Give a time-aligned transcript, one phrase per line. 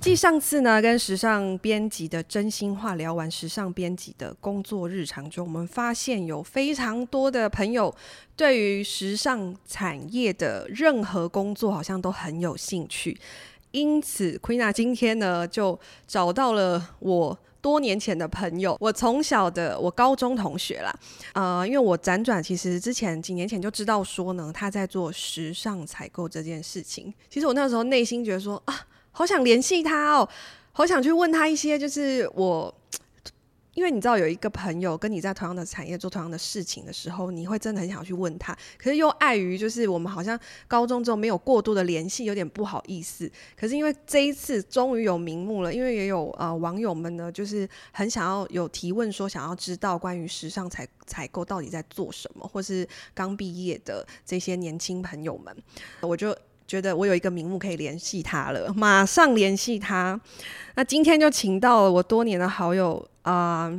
[0.00, 7.94] 继上次呢，跟时尚编辑的真心话聊完时尚编辑的工作日常中，我们发现有非常多的朋友
[8.34, 13.20] 对于时尚产业的任何工作好像都很有兴趣，
[13.72, 20.94] 因此 Queena 今天呢就找到了我多年前的朋友，我从小的我高中同学啦，
[21.34, 28.86] 呃，因为我辗转其实之前几年前就知道说呢，他在做时尚采购这件事情，其实我那时候内心觉得说啊。
[29.10, 30.28] 好想联系他哦，
[30.70, 32.72] 好想去问他一些，就是我，
[33.78, 43.30] 因为你知道有一个朋友跟你在同样的产业做同样的事情的时候，你会真的很想去问他，可是又碍于就是我们好像高中之后没有过多的联系，有点不好意思。
[43.56, 55.56] 可是因为这一次终于有名目了，因为也有呃网友们呢，就是很想要有提问说想要知道关于时尚采采购到底在做什么，或是刚毕业的这些年轻朋友们，
[56.00, 56.36] 我就。
[56.68, 60.20] 觉得我有一个名目可以联系他了，马上联系他。
[60.74, 63.70] 那今天就请到了我多年的好友啊、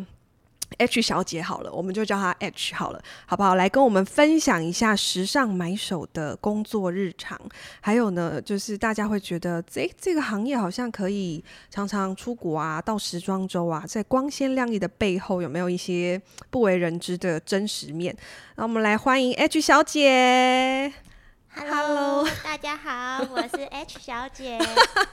[0.78, 3.56] H 小姐好了，我们就叫她 H 好了，好不好？
[3.56, 7.39] 来跟我们分享一下时尚买手的工作日常，
[7.81, 18.16] 还有呢，就是大家会觉得这这个行业好像可以常常出国啊，到时装周啊，在光鲜亮丽的背后有没有一些不为人知的真实面？
[18.56, 21.08] 那我们来欢迎 H 小姐。
[21.55, 24.59] Hello，, Hello 大家好，我是 H 小姐。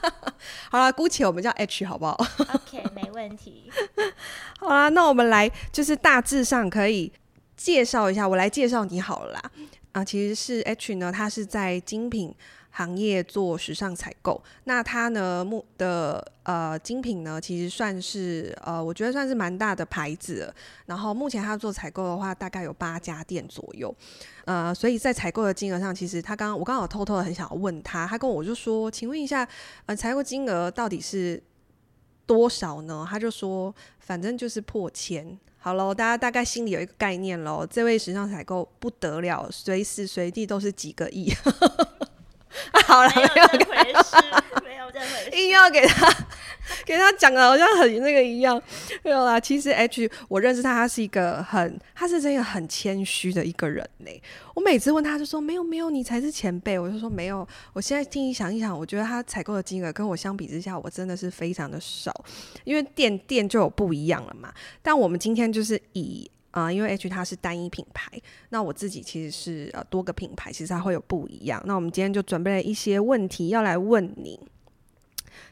[0.69, 2.15] 好了，姑且我们叫 H 好不好
[2.53, 3.71] ？OK，没问题。
[4.59, 7.11] 好啦，那我们来就是大致上可以
[7.55, 9.41] 介绍一下，我来介绍你好了啦。
[9.93, 12.33] 啊，其实是 H 呢，他是在精品
[12.77, 20.53] 行业做时尚采购，那他呢目的呃精品呢，其实算是呃我觉得算是蛮大的牌子，
[20.85, 23.91] 然后目前他做采购的话，大概有八家店左右，
[24.45, 29.47] 呃，所以在采购的金额上，其实他刚刚我刚好偷偷的很想问他，他跟我就说，请问一下，
[29.87, 31.41] 呃，采购金额到底是
[32.27, 33.03] 多少呢？
[33.09, 35.35] 他就说，反正就是破千。
[35.57, 41.33] 好喽，大家大概心里有一个概念喽，这位时尚采购不得了，随时随地都是几个亿。
[42.71, 44.15] 啊、 好了，没有这回事，
[44.63, 46.11] 没有这回事，硬要给他
[46.85, 48.61] 给他讲的好像很那个一样，
[49.03, 49.39] 没有啦。
[49.39, 54.11] 其实 H 我认识他，他是一个很，他是真的很谦虚的一个人呢。
[54.53, 56.77] 我每次问他就说没有没有，你才是前辈。
[56.79, 62.13] 我就说没有，我现在听你想一想，我觉得他采购的金额跟我相比之下，我真的是非常的少，
[62.63, 64.53] 因为店店就有不一样了嘛。
[64.81, 66.29] 但我们今天就是以。
[66.57, 68.11] 啊、因为 H 它是单一品牌，
[68.49, 71.61] 那我自己其实是呃多个品牌，其实它会有不一样。
[71.65, 74.39] 那我们今天就准备了一些问题要来问你，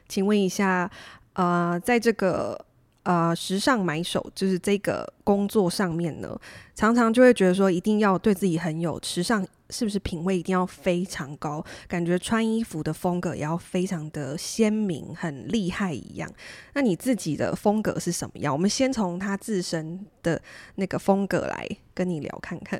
[0.10, 0.90] 请问一下，
[1.34, 2.60] 呃，在这个
[3.04, 6.36] 呃时尚买手就是这个工作上面呢，
[6.74, 9.46] 常常就会觉得说一定要对自己很有时尚。
[9.72, 11.66] 是不是品味一定要非常高？
[11.88, 16.32] 感觉穿衣服的风格也要非常的鲜明，很厉害一样。
[16.74, 18.54] 那你自己的风格是什么样？
[18.54, 20.40] 我们先从他自身的
[20.76, 22.80] 那个风格来跟你聊看看。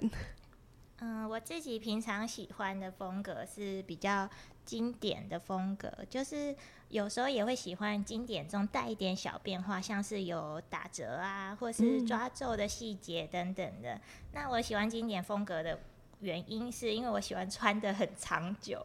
[1.00, 4.30] 嗯，我自己平常喜欢的风格是比较
[4.64, 6.56] 经典的风格，就是
[6.90, 13.96] 有时候也会喜欢经典中带一点小变化，像是有打折啊，或是抓皱的细节等等的。
[13.96, 14.02] 嗯。
[14.34, 15.80] 那我喜欢经典风格的。
[16.26, 18.84] 原因是因为我喜欢穿的很长久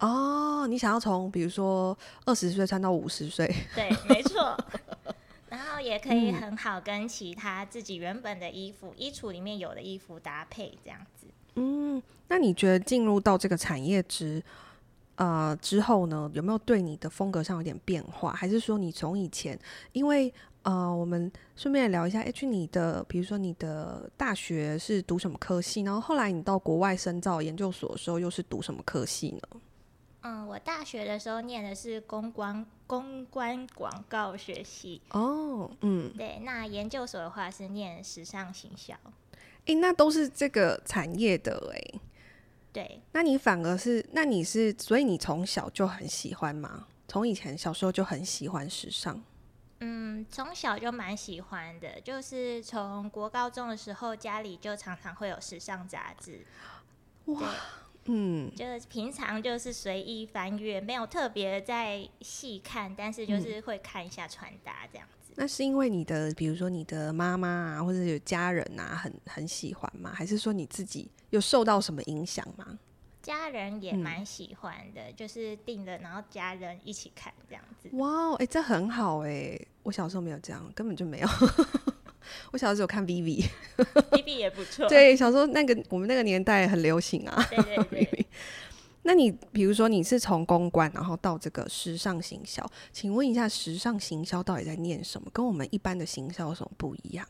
[0.00, 4.56] 哦，你想要从比如说二十岁穿到五十岁，对，没错，
[5.48, 11.28] 然后也可以很好跟其他自己原本的衣服、嗯、衣橱里面有的衣服搭配这样子。
[11.54, 14.42] 嗯，那你觉得进入到这个产业之
[15.14, 18.32] 呃之后呢，有没有对你的风格上有点变化？
[18.32, 19.56] 还是说你从以前
[19.92, 20.34] 因为？
[20.62, 25.82] 呃，我们顺便聊一下，H，你的，比如说你的大学是读什么科系？
[25.82, 29.60] 然后后来你到国外深造研究所的时候，又是读什么科系呢？
[30.20, 35.02] 嗯，我大学的时候念的是公关公关广告学系。
[35.10, 38.94] 哦，嗯，对，那研究所的话是念时尚行销。
[39.66, 42.00] 诶，那都是这个产业的诶。
[42.72, 46.86] 对，那你反而是，那你是，所以你从小就很喜欢吗？
[47.08, 49.20] 从以前小时候就很喜欢时尚？
[49.84, 56.46] 嗯，从小就蛮喜欢的，就是从国高中的时候，家里就常常会有时尚杂志。
[57.24, 57.52] 哇，
[58.04, 65.32] 嗯，就是平常就是随意翻阅，没有特别在细看，但是就是会看一下穿搭这样子。
[65.34, 70.12] 那是因为你的，比如说你的妈妈啊，或者有家人啊，很很喜欢吗？
[70.14, 72.78] 还是说你自己有受到什么影响吗？
[73.22, 77.88] 家人也蛮喜欢的，嗯、就是订了，然后家人一起看这样子。
[77.92, 79.68] 哇，哎、欸，这很好哎、欸！
[79.84, 81.28] 我小时候没有这样，根本就没有。
[82.50, 84.88] 我小时候只有看 Vivi，Vivi 也不错。
[84.88, 87.46] 对，小时候那个我们那个年代很流行啊。
[87.48, 88.26] 对对对。
[89.04, 95.30] 那你比如说你是从公关，然后到这个时尚行销，请问一下，时尚行销到底在念什么？
[95.32, 97.26] 跟我们一般的行销有什么不一样？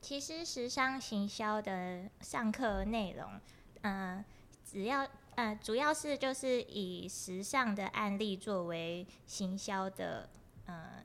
[0.00, 3.26] 其实时尚行销的上课内容，
[3.82, 4.24] 嗯、呃，
[4.70, 5.06] 只要。
[5.42, 10.28] 呃，主要是就是以时尚的案例作为行销的，
[10.66, 11.02] 呃，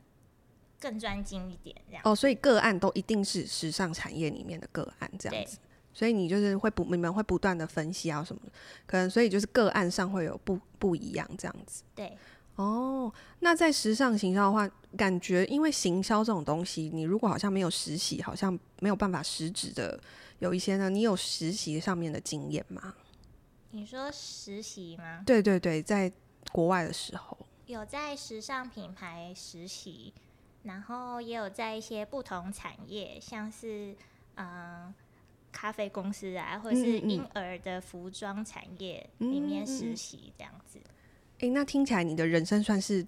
[0.79, 2.03] 更专精一点这样。
[2.05, 5.57] 哦，所以个案都一定是时尚产业里面的个案这样子。
[5.91, 8.41] 所以你就是会不，你们会不断的分析啊什么，
[8.85, 11.81] 可能所以就是个案上会有不不一样这样子。
[11.95, 12.15] 对。
[12.57, 19.99] 哦，那在时尚行销的话，感觉因为行销这种东西，你如果好像没有实习，好像没有办法实质的
[20.37, 20.91] 有一些呢。
[20.91, 22.93] 你有实习上面的经验吗？
[23.77, 25.21] 你说实习吗？
[25.24, 26.12] 对对对，在
[26.51, 27.38] 国外的时候
[27.68, 30.12] 有在时尚品牌实习，
[30.63, 33.95] 然后也有在一些不同产业，像是
[34.33, 34.95] 嗯、呃、
[35.51, 40.80] 咖啡公司啊，或者是婴儿的服装产业里面实习这样子。
[40.80, 43.06] 哎、嗯嗯嗯，那听起来你的人生算是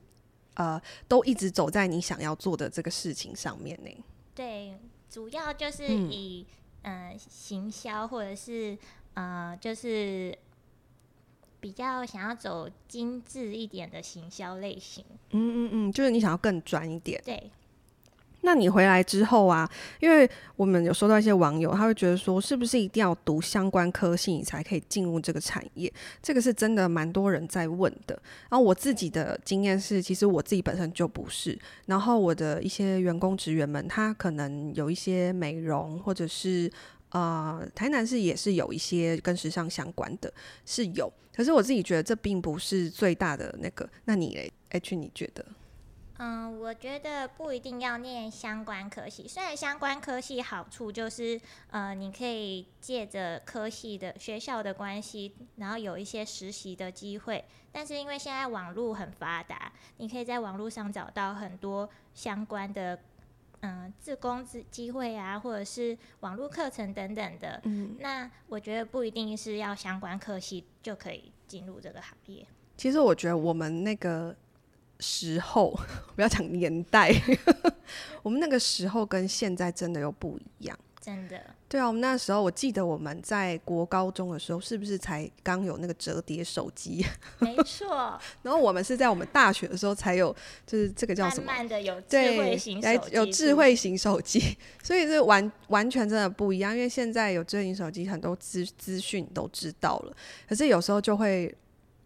[0.54, 3.90] 呃都一直走在你想要做的这个事情上面呢？
[4.36, 4.78] 对，
[5.10, 6.46] 主要就是以
[6.84, 8.78] 嗯、呃、行销或者是
[9.16, 10.38] 呃就是。
[11.60, 17.22] 比较想要走精致一点的行销类型，嗯嗯嗯，就是你想要更专一点。
[17.26, 17.52] 对，
[18.42, 19.70] 那你回来之后啊，
[20.00, 25.92] 因为我们有收到一些网友，他会觉得说，是不是一定要读相关科系你才可以进入这个产业？
[26.24, 28.18] 这个是真的蛮多人在问的。
[28.50, 31.60] 然后我自己的经验是，其实我自己本身就不是。
[31.88, 36.72] 然后我的一些员工职员们，他可能有一些美容或者是。
[37.10, 40.32] 呃，台南市也是有一些跟时尚相关的，
[40.66, 41.12] 是有。
[41.34, 43.90] 可是我自己觉得这并不是最大的那个。
[44.06, 45.46] 那你嘞，H，你觉得？
[46.18, 49.26] 嗯，我觉得不一定要念相关科系。
[49.26, 51.40] 虽然相关科系好处就是，
[51.72, 57.46] 呃，你可以借着科系的学校的关系，然后有一些实习的机会。
[57.72, 63.00] 但是因为现在网络很发达，你可以在网络上找到很多相关的。
[63.62, 67.60] 嗯，自工资机会啊，或者是网络课程等等的。
[67.66, 72.46] 嗯，那我觉得不一定是要相关科系就可以进入这个行业。
[72.78, 74.36] 其实我觉得我们那个
[75.02, 75.78] 时候，
[76.16, 77.12] 不要讲年代，
[78.24, 80.80] 我们那个时候跟现在真的又不一样。
[81.02, 87.06] 真的，对啊，我们那时候我记得我们在国高中的时候，是不是才刚有那个折叠手机？
[87.40, 88.20] 没错。
[88.44, 90.36] 然后我们是在我们大学的时候才有，
[90.68, 91.46] 就是这个叫什么？
[91.46, 96.76] 慢慢的有智慧型手机，有智慧型手机，所以是完完全真的不一样。
[96.76, 100.16] 因为现在有智慧型手机，很多资资讯都知道了，
[100.50, 101.56] 可是有时候就会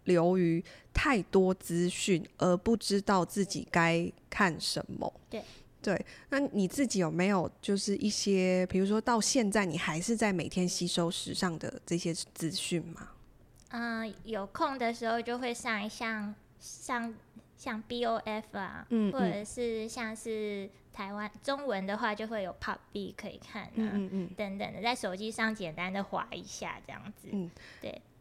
[0.03, 0.63] 流于
[0.93, 5.11] 太多资讯，而不知道自己该看什么。
[5.31, 5.41] 对。
[5.83, 13.09] 对，那你自己有没有就是一些，比如说到现在你还是在每天吸收时尚的这些资讯吗？
[13.69, 17.13] 嗯、呃，有空的时候就会上一上上
[17.57, 24.29] 像 BOF 啊，嗯，或者是像是台湾中文的话，就会有 Pop B 可以看啊，嗯嗯，嗯。
[24.37, 27.49] 等等的，在手机上简单的滑一下这样子，嗯，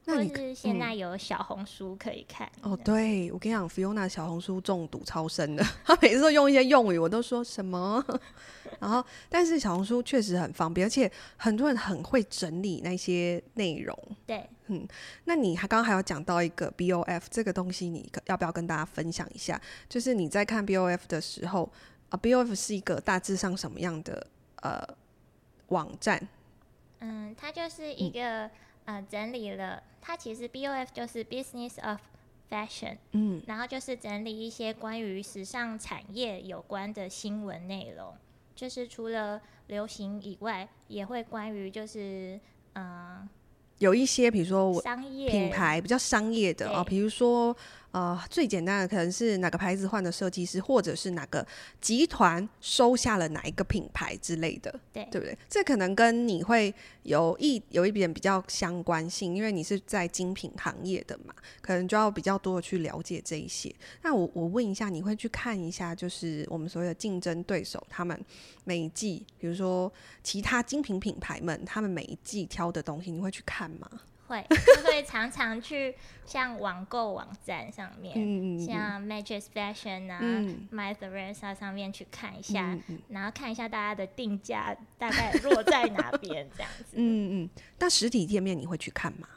[0.04, 0.28] 对。
[0.28, 8.04] 或是现在有小红书可以看、嗯、哦，对，我跟你讲，Fiona 小红书中毒超深的，她每次都用一些用语，我都说什么？
[8.80, 13.96] 然后，但是小红书确实很方便，而且很多人很会整理那些内容。
[14.26, 14.86] 对，嗯，
[15.24, 19.60] 那你还刚刚还有讲到一个 BOF 这个东西，你要不要跟大家分享一下？
[19.88, 21.70] 就是你在看 BOF 的时候
[22.08, 24.26] 啊，BOF 是一个大致上什么样的
[24.62, 24.82] 呃
[25.68, 26.26] 网站？
[27.00, 28.50] 嗯，它就是一个、嗯。
[28.84, 32.00] 呃，整理了，它其实 BOF 就是 Business of
[32.50, 38.14] Fashion，嗯，然后就是整理一些关于时尚产业有关的新闻内容，
[38.54, 42.40] 就是除了流行以外，也会关于就是
[42.74, 43.28] 嗯、呃，
[43.78, 47.56] 有一些比如说商业品牌比较商业的哦，比如说。
[47.92, 51.46] 呃，最简单的可能是哪个牌子换的设计师，或者是哪个
[51.78, 55.36] 集团收下了哪一个品牌之类的，对，对不对？
[55.46, 63.70] 这可能跟你会有一有一点比较相关性，因为你是在精品行业的嘛，可能就要比较多的去了解这一些。
[64.00, 68.18] 那我我问一下，你会去看一下，就是我们所谓的竞争对手，他们
[68.64, 73.86] 每一季，比如说其他精品品牌们，他们每一季挑的东西，你会去看吗？
[74.32, 74.44] 会，
[74.76, 86.84] 就会常常去像网购网站上面，嗯、像 Matches Fashion 啊、嗯、Mytheresa 上面去看一下，嗯、然后看一下大家的定价大概落在哪边这样子。
[86.94, 89.28] 嗯嗯，那实体店面你会去看吗？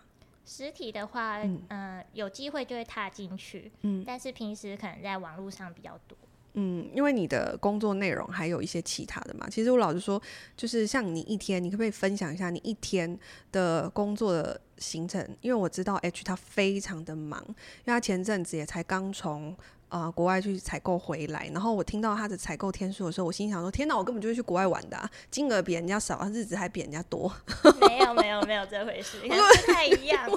[0.46, 6.18] 实体的话，嗯、呃，有机会就会踏进去，嗯，但是平时可能在网络上比较多。
[6.56, 9.48] 嗯，因为你的工作内容还有一些其他的嘛。
[9.50, 10.22] 其实我老实说，
[10.58, 13.18] 就是像你一天，你可不可以分享一下你一天
[13.52, 15.22] 的工作的行程？
[15.42, 19.56] 因为我知道 H 他非常的忙，因为他前阵子也才刚从。
[19.88, 27.32] 啊、呃，国外去采购回来，然后我听到他的采购天数的时候，我心想说：天哪，我根本就是去国外玩的、啊，金额比人家少，日子还比人家多。
[27.88, 30.26] 没有没有没有这回事，不太一样。
[30.28, 30.32] 我，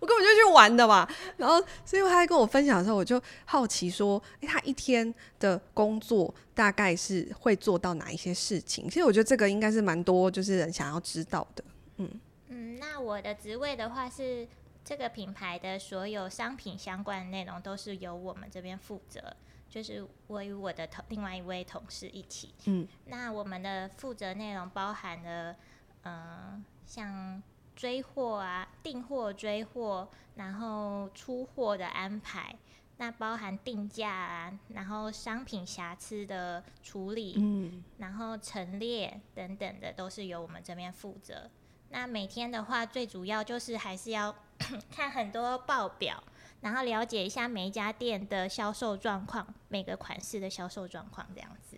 [0.00, 1.08] 我根本就去玩的嘛。
[1.36, 8.88] 然后，所以他在跟我分享的时候，我就好奇说：哎，他一天的工作大概是会做到哪一些事情？
[8.88, 11.64] 其实我觉得这个应该是蛮多就是人想要知道的。
[11.98, 12.10] 嗯
[12.48, 14.48] 嗯，那我的职位的话是。
[14.86, 19.34] 这个品牌的所有商品相关的内容都是由我们这边负责，
[19.68, 22.54] 就是我与我的同另外一位同事一起。
[22.66, 25.56] 嗯，那我们的负责内容包含了，
[26.02, 27.42] 呃，像
[27.74, 32.54] 追货啊、订货、追货，然后出货的安排，
[32.98, 41.50] 那包含定价啊，然后商品瑕疵的处理，嗯，然后陈列等等的都是由我们这边负责。
[41.88, 44.34] 那每天的话，最主要就是还是要
[44.90, 46.22] 看很多报表，
[46.60, 51.76] 然后了解一下每一家店的销售状况，每个款式的销售状况这样子。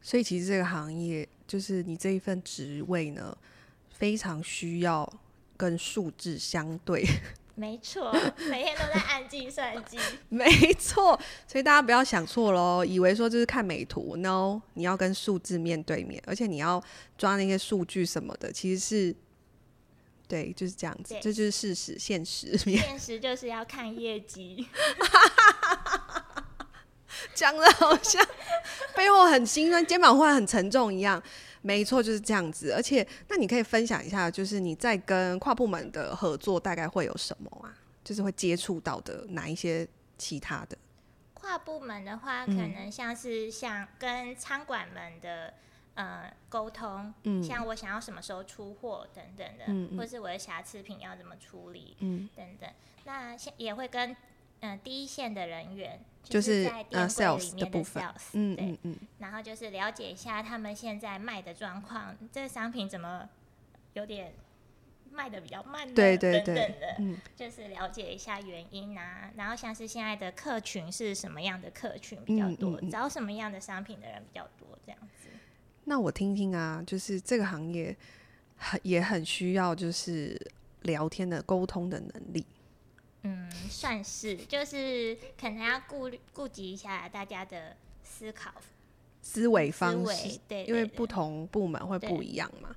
[0.00, 3.36] 所以其实这个行业，就是你这一份职位呢，
[3.90, 5.10] 非常需要
[5.56, 7.04] 跟数字相对。
[7.56, 8.12] 没错，
[8.48, 9.98] 每天都在按计算机。
[10.30, 11.18] 没错，
[11.48, 16.80] 所以大家不要想错喽，以为说就是看美图，no，你要跟数字面对面，而且你要
[17.16, 19.16] 抓那些数据什么的，其实是，
[20.28, 22.56] 对，就是这样子，这就是事实，现实。
[22.58, 24.68] 现实就是要看业绩，
[27.34, 28.24] 讲的好像
[28.94, 31.20] 背后很心酸，肩膀会很沉重一样。
[31.62, 32.72] 没错，就是这样子。
[32.72, 37.74] 而且，那你可以分享一下，就是你在跟跨部门的合作，大概会有什么啊？
[38.04, 40.78] 就是会接触到的哪一些其他的？
[41.34, 45.54] 跨部门的话，可能像是像跟餐馆们的
[45.98, 52.70] 呃沟通，嗯，像我想要什么时候出货等等的，嗯，或是我的瑕疵品要怎么处理，嗯，等等。
[53.04, 54.12] 那也会跟
[54.60, 56.00] 嗯、呃、第一线的人员。
[56.24, 63.26] 就是在店柜里面的 sales，嗯嗯嗯，然后就是了解一下他们现在卖的状况，这个商品怎么
[63.94, 64.34] 有点
[65.10, 69.30] 卖的比较慢，对对对，等等的，嗯，就是了解一下原因啊。
[69.36, 75.17] 然后像是现在的客群是什么样的客群比较多，嗯嗯嗯，找什么样的商品的人比较多，这样子。
[75.88, 77.96] 那我听听啊，就是这个行业
[78.56, 80.38] 很也很需要就是
[80.82, 82.44] 聊天的沟通的能力。
[83.22, 88.52] 嗯，算是，就是可能要顾顾及一下大家的思考
[89.22, 92.68] 思维方式，对，因为不同部门会不一样嘛。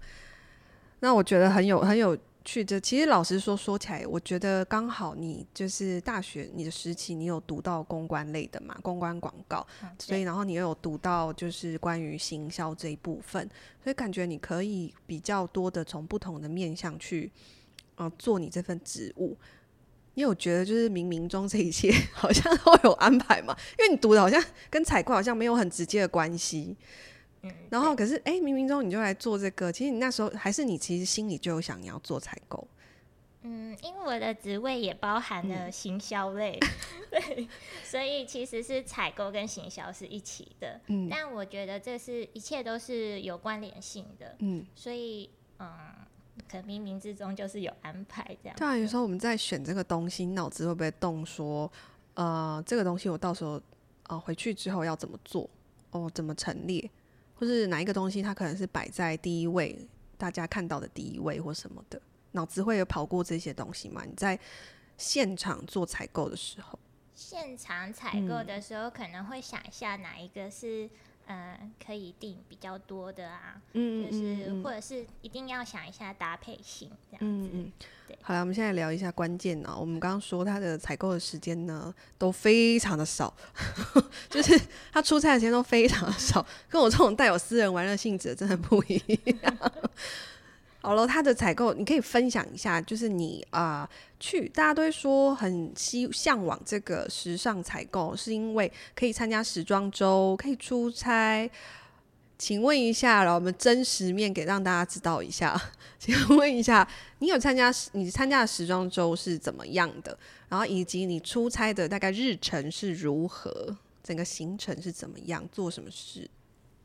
[1.01, 13.49] 那我觉得很有很有趣的，其实老实说，说起来，我觉得刚好你就是大学你的时期，你有读到公关类的嘛，公关广告，嗯，所以然后你又有读到就是关于行销这一部分，
[13.83, 17.31] 所以感觉你可以比较多的从不同的面向去，
[17.95, 19.37] 呃，做你这份职务。
[20.13, 23.55] 因为我觉得就是冥冥中这一切 好像都有安排嘛？
[23.79, 26.75] 因为你读的好像跟采购好像没有很直接的关系，
[27.43, 32.67] 嗯，然后可是哎，冥冥中你就来做这个，其实你那时候还是你其实心里就有想你要做采购，
[33.43, 36.59] 嗯，因为我的职位也包含了行销类，
[37.11, 37.47] 嗯、 对，
[37.83, 45.29] 所以其实是采购跟行销是一起的，嗯，但我觉得这是一切都是有关联性的，嗯，所以
[45.59, 45.69] 嗯。
[46.49, 48.57] 可能冥冥之中就是有安排这样。
[48.57, 51.25] 对啊，有时候我们在选这个东西，脑子会不会动？
[51.25, 51.71] 说，
[52.15, 53.61] 呃，这个东西我到时候，
[54.07, 55.47] 呃，回去之后要怎么做？
[55.91, 56.89] 哦，怎么陈列？
[57.41, 62.01] 就是哪一个东西它可能是摆在第一位，大家看到的第一位或什么的？
[62.31, 64.03] 脑子会有跑过这些东西吗？
[64.05, 64.39] 你在
[64.97, 66.79] 现场做采购的时候，
[67.15, 70.89] 现场采购的时候可能会想一下哪一个是。
[71.31, 77.25] 嗯，可以订比较多的啊，嗯，就是或者是一定要想一下搭配性这样子。
[77.25, 77.71] 嗯嗯，
[78.05, 78.17] 对。
[78.21, 79.73] 好了，我们现在聊一下关键呢。
[79.79, 83.33] 我们刚刚说他的采购的时间呢都非常的少，
[84.29, 84.59] 就是
[84.91, 89.01] 他出差的时间都非常的少，跟我这种带有私人玩乐性质的真的不一
[89.41, 89.71] 样。
[90.83, 93.87] 好了，他的采购你可以分享一下，就是你啊、
[94.19, 101.49] 去，大家都会说很希向往这个时尚采购，是因为可以参加时装周，可以出差。
[102.39, 105.55] 请问一下让，我们真实面给让大家知道一下。
[105.99, 106.87] 请问一下，
[107.19, 110.17] 你有参加你参加的时装周是怎么样的？
[110.49, 113.77] 然后以及你出差的大概日程是如何？
[114.03, 115.47] 整个行程是怎么样？
[115.51, 116.27] 做什么事？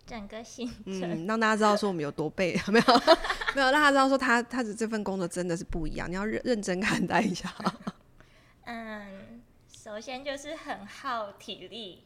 [0.07, 2.85] 整个行程，嗯，让大家知道说我们有多背， 没有
[3.55, 7.53] 没有让他知道说他他的这份工作真的是不一样，你要认认真看待一下。
[8.65, 12.01] 嗯，首先就是很耗体力。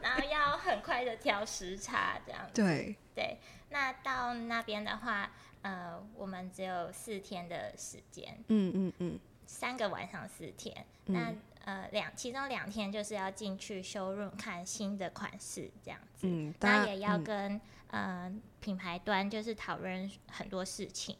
[0.00, 2.62] 然后要很快的调时差，这样子。
[2.62, 5.30] 对对，那到那边的话，
[5.62, 8.42] 呃，我们只有四天的时间。
[8.48, 9.20] 嗯嗯嗯。
[9.50, 16.26] 三个晚上四天，嗯、那呃两其中两天就是要进去 showroom 看新的款式，这样子。
[16.26, 16.54] 嗯。
[16.60, 21.16] 那也要跟、嗯、呃品牌端就是讨论很多事情，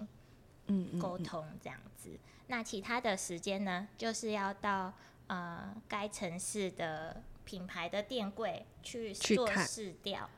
[0.67, 2.11] 嗯，沟通这样子。
[2.47, 4.93] 那其他的时间呢，就是要到
[5.27, 7.23] 呃该城市的。
[7.43, 10.29] 品牌的店柜去做试调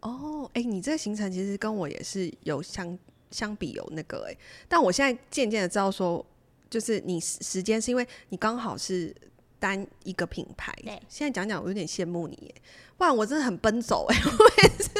[0.00, 2.98] 哦，哎、欸，你这个行程其实跟我也是有相
[3.30, 4.38] 相比有那个哎、欸，
[4.68, 6.26] 但我现在渐渐的知道说，
[6.68, 9.14] 就是你时间是因为你刚好是
[9.58, 12.54] 单一个品牌，对，现在讲讲我有点羡慕你、欸，
[12.96, 14.90] 不然我真的很奔走哎、欸， 我也是，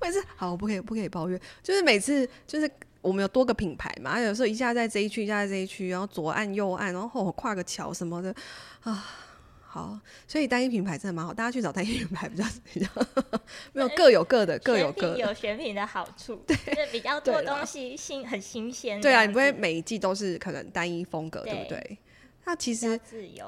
[0.00, 8.34] 我也是，好，我不可以不可以抱怨，就是每次就是我们有多个品牌嘛，有时候一下在这一区，一下在这一区，然后左岸右岸，然后跨个桥什么的
[8.82, 9.04] 啊。
[9.74, 12.86] 好，所以单一品牌真的蛮好，大家去找单一品牌比较比较
[13.74, 19.00] 没有各有各的，各有各的有选品的好处，对，就是比较多东西新很新鲜。
[19.00, 21.98] 对啊，你不会每一季都是可能单一风格，对，对不对？
[22.44, 23.00] 那其实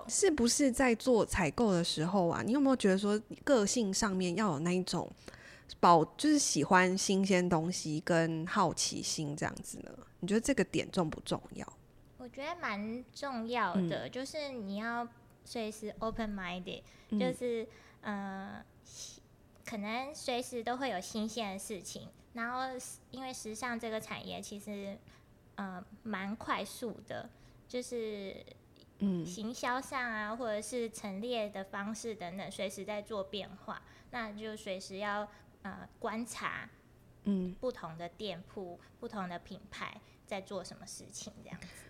[0.08, 2.42] 是不是在做采购的时候啊？
[2.44, 5.08] 你有没有觉得说个性上面要有那一种
[5.78, 9.92] 保，就是喜欢新鲜东西跟好奇心这样子呢？
[10.18, 11.72] 你觉得这个点重不重要？
[12.18, 15.06] 我觉得蛮重要的，嗯、就是你要。
[15.46, 16.82] 随时 open minded，
[17.18, 17.66] 就是
[18.02, 18.62] 呃，
[19.64, 22.08] 可能随时都会有新鲜的事情。
[22.34, 22.78] 然后，
[23.10, 24.98] 因为时尚这个产业其实
[25.54, 27.30] 呃蛮快速的，
[27.66, 28.44] 就是
[28.98, 33.82] 嗯，行销上啊，或者是陈列的方式等等，随时在做变化。
[34.10, 35.26] 那就随时要
[35.62, 36.68] 呃观察，
[37.24, 41.85] 嗯，不同的店铺、不同的品牌在做什么事情，这样子。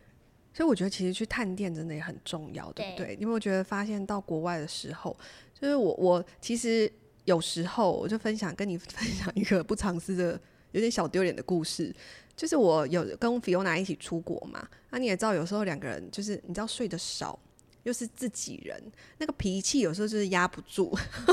[0.57, 3.09] 所以我觉得其实去探店真的也很重要，对不对？
[3.09, 5.15] 对，你有没有觉得发现到国外的时候，
[5.53, 6.91] 就是我我其实
[7.27, 10.41] 有时候我就分享跟你 分享一个不藏私的
[10.73, 11.95] 有点小丢脸的故事，
[12.35, 17.39] 就是我有跟 Fiona 一起出国嘛，那、啊、你也知道有时候两个人就是你知道睡得少，
[17.83, 18.83] 又是自己人，
[19.19, 20.97] 那个脾气有时候就是压不住，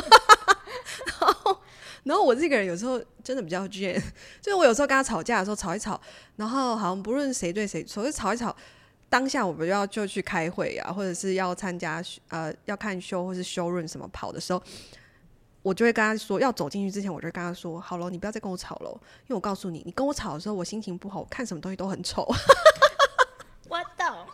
[1.21, 1.61] 然后
[2.03, 3.93] 然后我这个人有时候真的比较倔，
[4.41, 6.01] 就是我有时候跟他吵架的时候吵一吵，
[6.35, 8.53] 然后好像不论谁对谁错，就吵一吵。
[9.13, 14.59] 当下我们要就去开会啊，或者是要参加呃要看修或是 showroom 什么跑的时候，
[15.61, 22.27] 我就会跟他说，要走进去之前，我就跟他说，好了，你不要再跟我吵了，因为我告诉你，你跟我吵的时候，我心情不好，我看什么东西都很丑。
[23.69, 24.25] 我懂，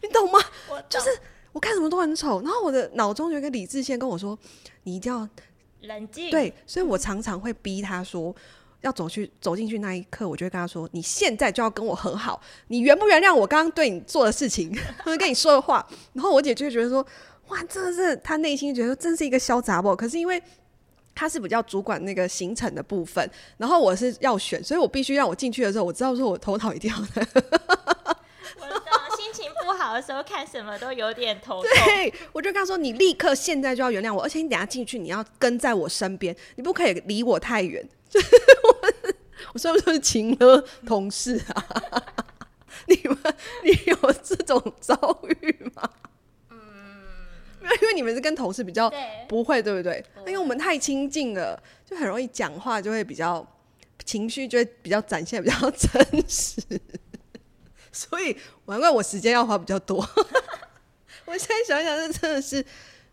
[0.00, 0.40] 你懂吗？
[0.70, 1.10] 我就是
[1.52, 4.38] 我看什么都很丑，然后我的脑中有一个理智线跟我说，
[4.84, 5.28] 你一定要
[5.82, 6.30] 冷静。
[6.30, 8.34] 对，所以我常常会逼他说。
[8.82, 17.04] 要走去走进去那一刻，我就会跟他说：“你现在就要跟我和好，你原不原谅我刚刚对你做的事情， 或者跟你说的话？”然后我姐就会觉得说
[17.48, 20.42] ：“哇，真的是她内心觉得真是一个小杂货。”可是因为
[21.14, 26.96] 他是比较主管那个行程的部分，然后我是要选，所以我必须让我进去的时候，我知道说我头脑一定要。
[26.96, 27.14] 我知
[28.72, 31.70] 道心情不好的时候看什么都有点头痛。
[31.84, 38.28] 对，我就跟他说：“你立刻现在就要原谅我，而且你等下进去你要跟在我身边，你不可以离我太远。” 就是
[38.64, 38.76] 我，
[39.54, 41.64] 我算不算是情勒同事啊？
[42.88, 43.16] 你们，
[43.62, 44.96] 你有这种遭
[45.28, 45.88] 遇吗？
[46.50, 46.58] 嗯，
[47.80, 48.92] 因为你们是跟同事比较
[49.28, 50.04] 不会，对不对？
[50.26, 53.46] 因为我们太亲近了，就很容易讲话，就会比较
[54.04, 56.60] 情绪就会比较展现比较真实，
[57.92, 60.04] 所以难怪我时间要花比较多。
[61.26, 62.64] 我现在想想，这真的是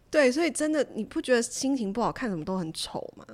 [0.09, 3.25] 对，所以真的你不觉得心情不好看什么都很丑吗？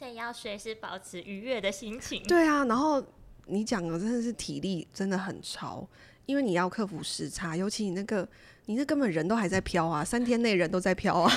[0.00, 2.22] 所以要随时保持愉悦的心情。
[2.22, 3.04] 对啊，然后
[3.44, 5.86] 你讲的真的是体力真的很超，
[6.24, 8.26] 因为你要克服时差，尤其你那个，
[8.64, 11.30] 你那根本人都还在飘啊，三天内人都在飘啊，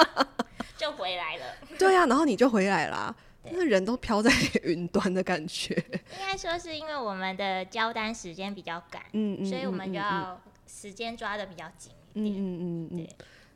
[0.76, 1.44] 就回来了。
[1.78, 4.30] 对啊，然后你就回来啦，那人都飘在
[4.64, 5.74] 云端的感觉。
[5.92, 12.34] 应该说是因为我们的交单时间比较赶，嗯，嗯，所以我们就要时间抓的比较紧一点。
[12.34, 13.08] 嗯嗯嗯嗯，对。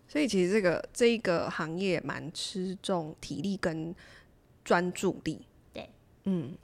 [0.09, 3.95] 所以其实这个这一个行业蛮吃重体力跟。
[4.65, 5.41] 专注力，
[5.73, 5.89] 对，
[6.25, 6.57] 嗯，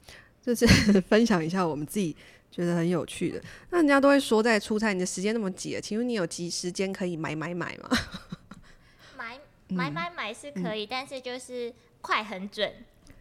[0.43, 0.67] 就是
[1.09, 2.17] 分享一下我们自己
[2.51, 3.43] 觉得很有趣的。
[3.71, 7.91] 那人家都会说，在出差你的时间那么挤，请问你有急时间可以买买买吗？
[9.17, 12.73] 买买买买是可以，嗯、但是就是快很准。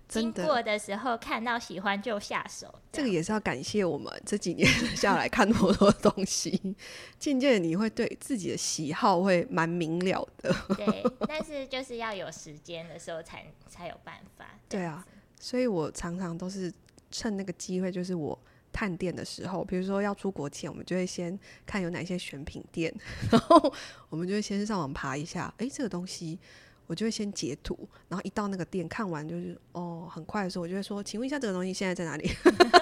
[0.07, 4.65] 经过的时候看到喜欢就下手，这个也是要感谢我们这几年
[4.95, 6.75] 下来看那么多东西，
[7.19, 10.55] 渐渐你会对自己的喜好会蛮明了的。
[10.75, 14.45] 对，但是就是要有时间的时候才才有办法。
[14.69, 15.05] 对啊，
[15.39, 16.73] 所以我常常都是
[17.11, 18.37] 趁那个机会，就是我
[18.71, 22.93] 探店的时候，比如说要出国前，我们就会先看有哪些选品店，
[23.29, 23.73] 然后
[24.09, 26.39] 我们就会先上网爬一下，哎，这个东西。
[26.87, 32.31] 我就会先截图，然后一到那个店看完就是哦，很快的时候，我就会说，请问一下这个东西现在在哪里？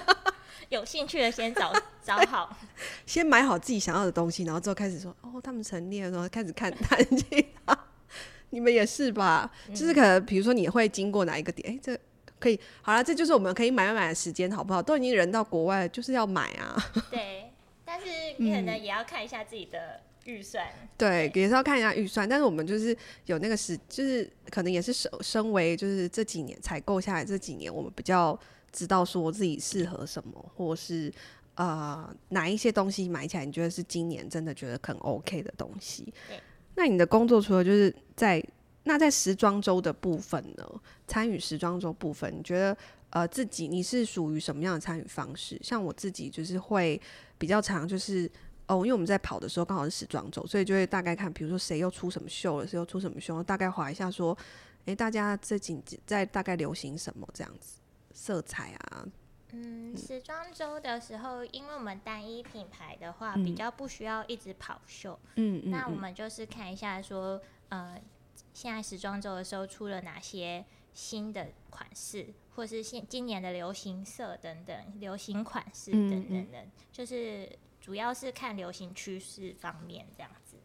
[0.70, 2.58] 有兴趣的先找 找好，
[3.06, 7.78] 先买好自己想要的东西，然后之后开始说哦，他们陈列的时候开始看探 其他。
[8.52, 9.52] 你们也是吧？
[9.68, 11.98] 嗯、就是可能比如说你会经过哪一个点，哎，这
[12.40, 14.82] 可以好了，这就是我们可以买买买的时间，好不好？
[14.82, 16.76] 都已经人到国外，就是要买啊。
[17.12, 17.52] 对，
[17.84, 18.06] 但是
[18.38, 19.80] 你可能也要看一下自己的。
[19.80, 20.66] 嗯预算
[20.98, 22.96] 对，也是要看一下预算，但是我们就是
[23.28, 28.38] 有那个时，就是可能也是身身为就是这几年采购下来这几年，我们比较
[28.72, 31.14] 知道说自己适合什么，或是
[31.56, 36.12] 呃哪一些东西买起来你觉得是今年真的觉得很 OK 的东西。
[36.74, 38.44] 那你的工作除了就是在
[38.84, 40.82] 那在时装周的部分呢？
[41.08, 42.76] 参与时装周部分，你觉得
[43.12, 45.60] 呃自己你是属于什么样的参与方式？
[45.62, 47.00] 像我自己就是会
[47.38, 48.32] 比较常就是。
[48.68, 54.36] 哦，因为我们在跑的时候刚好是时装周，所以就会大概看，比如说谁又出什么秀了，谁又出什么秀，大概划一下说，
[54.86, 57.80] 诶，大家这几在大概流行什么这样子，
[58.12, 59.06] 色彩啊。
[59.52, 65.20] 嗯，时装周的时候，因为我们单一品牌的话，比较不需要一直跑秀。
[65.36, 65.70] 嗯嗯。
[65.70, 68.02] 那我们就是看一下说，呃，
[68.52, 77.48] 现在时装周的时候出了哪些新的款式，或是现今年的流行色等等，流行款式等等等，嗯嗯就是。
[77.86, 80.56] 主要是看流行趋势方面这样子。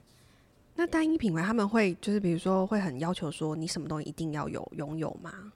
[0.75, 5.53] 那单一品牌他们会就是比如说会很要求说你什么东西一定要有拥有吗？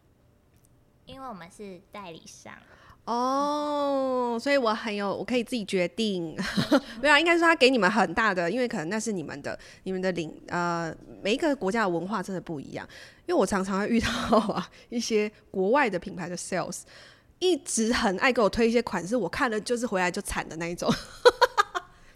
[1.07, 2.53] 因为我们是代理商
[3.07, 6.37] 哦，所以我很有我可以自己决定。
[7.00, 12.87] 没有，应该是说他给你们很大的，因为可能那是你们的你们的领呃每一个国家的文化真的不一样。
[13.24, 16.83] 因为我常常会遇到啊一些国外的品牌的 sales
[17.38, 20.92] 一直很爱给我推一些款式，我看了就是回来就惨的那一种。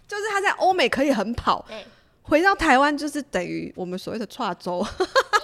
[0.09, 1.85] 就是他在欧美可以很跑，对，
[2.23, 4.83] 回到台湾就是等于我们所谓的跨州。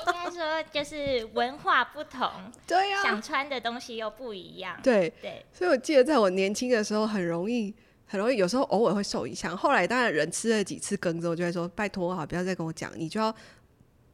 [0.07, 2.27] 应该说就是文化不同，
[2.65, 5.45] 对呀、啊，想穿的东西又不一样，对对。
[5.53, 7.71] 所以我记得在我年轻的时候，很容易
[8.07, 9.55] 很容易，有时候偶尔会受影响。
[9.55, 13.33] 后来当然人吃了几次羹之后，就会说拜托哈，不要再跟我讲，你就要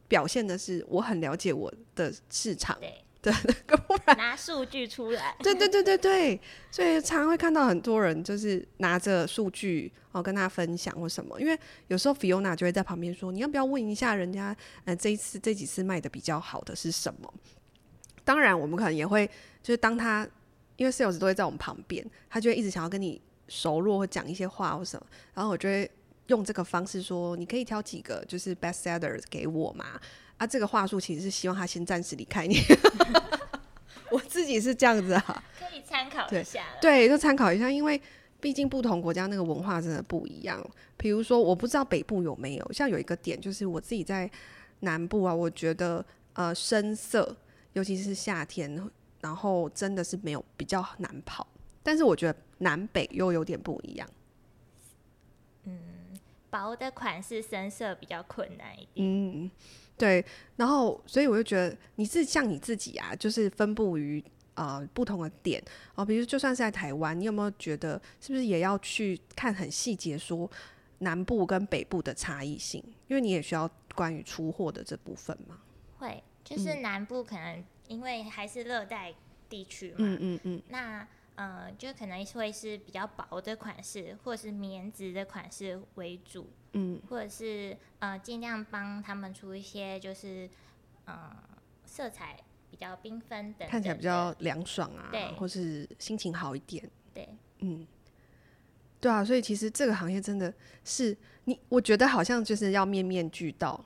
[0.06, 2.78] 表现的是我很了解我的市场。
[3.22, 3.54] 对对，
[3.86, 5.34] 不然拿数据出来。
[5.38, 11.56] 对对对对对，所以常常会看到很多人就是拿着数据哦跟他分享或什么，因为
[11.86, 14.54] 有时候 Fiona 就会在旁边说：“你要不要问一下人家，
[14.84, 17.32] 呃，这一次这几次卖的比较好的是什么？”
[18.24, 19.26] 当然，我们可能也会
[19.62, 20.28] 就是当他
[20.76, 25.88] 因为 Sales 都会在我们旁边，他就会一直想要跟你熟络或讲一些话或什么，然后我就会
[26.28, 30.00] 用这个方式说：“你可以挑几个就是 Best Sellers 给我嘛。”
[30.38, 32.56] 啊，这个话术其实是希望他先暂时离开你。
[34.10, 36.64] 我自己是这样子啊，可以参考一下。
[36.80, 38.00] 对，就参考一下，因为
[38.40, 40.60] 毕竟不同国家那个文化真的不一样。
[40.96, 44.30] 比如说，我不知道北部有没有，像有一个点，就是我自己在
[44.80, 46.04] 南部啊，我觉得
[46.34, 47.36] 呃深色，
[47.72, 51.46] 尤其是夏天，然后真的是没有比较难跑。
[51.82, 54.08] 但是我觉得南北又有点不一样。
[55.64, 55.78] 嗯，
[56.52, 58.96] 薄的款式深色比较困难一点。
[58.96, 59.50] 嗯。
[59.96, 60.24] 对，
[60.56, 64.22] 然后所以我就觉得你是像你自己啊，就是分布于
[64.54, 65.62] 呃不同的点
[65.94, 70.50] 哦，比如就算是在台湾，你有没有觉得是不是也要去看很细节，说
[70.98, 72.82] 南部跟北部的差异性？
[73.06, 75.60] 因为你也需要关于出货的这部分嘛。
[75.98, 79.14] 会，就是南部可能因为还是热带
[79.48, 81.06] 地区嘛，嗯嗯嗯，那。
[81.34, 90.48] 呃，就可能会是比较薄的款式，或者是棉质的款式为主，嗯，或者是呃尽量帮他们出一些就是
[91.06, 91.34] 呃
[91.86, 92.38] 色彩
[92.70, 97.26] 比较缤纷的，看起来比较凉爽啊，对，或是心情好一点，对，
[97.60, 97.86] 嗯，
[99.00, 100.52] 对啊，所以其实这个行业真的
[100.84, 103.82] 是你，我觉得好像就是要面面俱到，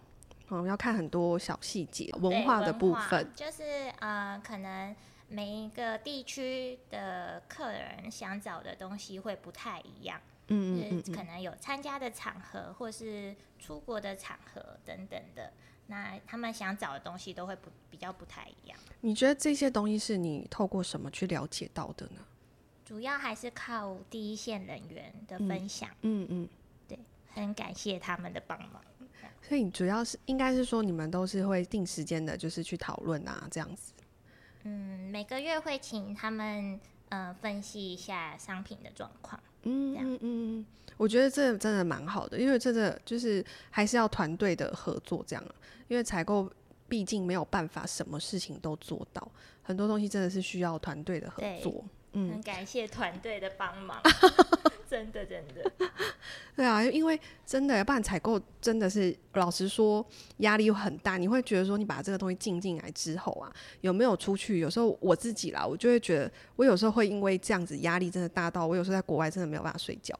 [0.50, 3.62] 嗯，要看很多小细节，文化的部分，就是
[4.00, 4.96] 呃可能。
[5.28, 15.52] 每一个地区的客人想找的东西会不太一样，嗯，嗯，嗯，就是可能有参加的场合，或是出国的场合等等的，
[15.88, 18.78] 那他们想找的东西都会不比较不太一样。
[19.00, 22.20] 你觉得这些东西是你透过什么去了解到的呢？
[22.84, 26.48] 主要还是靠第一线人员的分享，嗯嗯，嗯，
[26.86, 26.98] 对，
[27.34, 28.80] 很感谢他们的帮忙。
[29.42, 33.92] 所以主要是应该是说你们都是会定时间的，就是去讨论啊，这样子。
[34.66, 39.40] 嗯，每个月会请他们呃分析一下商品的状况。
[39.62, 45.44] 嗯嗯嗯，我觉得这真的蛮好的，因为这个就是还是要团队的合作这样。
[45.86, 46.50] 因为采购
[46.88, 49.30] 毕竟没有办法什么事情都做到，
[49.62, 51.84] 很多东西真的是需要团队的合作。
[52.12, 54.00] 嗯，很感谢团队的帮忙，
[54.88, 55.70] 真的真的。
[56.56, 60.04] 对啊，因为真的，要不然采购真的是老实说
[60.38, 61.16] 压力又很大。
[61.16, 64.58] 你会觉得说，你把这个东西进进来之后啊，有没有出去？
[64.58, 70.18] 有时候我自己啦，我就会觉得，我有时候会因为这样子压力真的大到，我有时候在国外真的没有办法睡觉。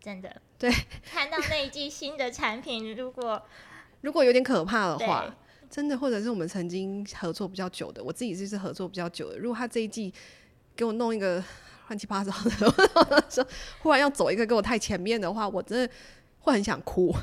[0.00, 0.70] 真的，对，
[1.04, 3.42] 看到那一季新的产品，如果
[4.00, 5.34] 如果有点可怕的话，
[5.68, 10.12] 真的，或者是我们曾经合作比较久的，我自己就是合作比较久的，如果他这一季。
[10.76, 11.40] 给我弄一个
[11.88, 13.46] 乱七八糟的， 说
[13.80, 15.92] 忽然要走一个跟我太前面的话，我真的
[16.40, 17.14] 会很想哭。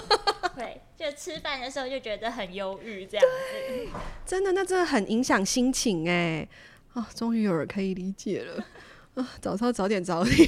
[0.54, 3.88] 对，就吃饭的时候就觉得很忧郁，这样子。
[4.26, 6.46] 真的，那真的很影响心情哎。
[6.92, 8.64] 啊，终于有人可以理解了。
[9.14, 10.30] 啊，早知道早点找你。
[10.36, 10.44] 随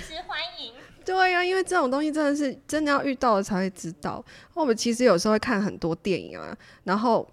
[0.00, 0.72] 时欢迎。
[1.04, 4.24] 对呀、啊，因为这种东西真的是真的要遇到了才会知道。
[4.54, 7.28] 我们其实有时候会看很多电影啊，然后。